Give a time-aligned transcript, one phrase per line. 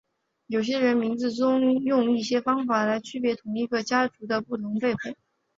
[0.47, 5.15] 有些人名字中用一些方法来区别同一个家族的不同辈分。